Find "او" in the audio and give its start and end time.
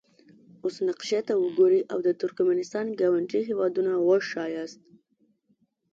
1.91-1.99